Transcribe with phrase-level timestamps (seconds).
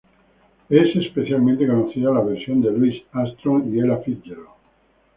[0.67, 4.47] Es especialmente conocida la versión de Louis Armstrong y Ella Fitzgerald.